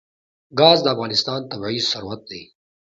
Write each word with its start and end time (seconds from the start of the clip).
ګاز 0.59 0.79
د 0.83 0.87
افغانستان 0.93 1.39
طبعي 1.51 1.79
ثروت 1.91 2.21
دی. 2.29 2.41